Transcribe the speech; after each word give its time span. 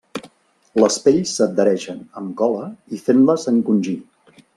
Les 0.83 0.95
pells 1.03 1.33
s'adhereixen 1.39 1.99
amb 2.21 2.33
cola 2.39 2.63
i 2.99 3.03
fent-les 3.09 3.47
encongir. 3.53 3.95